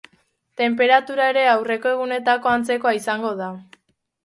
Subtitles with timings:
[0.61, 3.53] Tenperatura ere, aurreko egunetako antzekoa izango da.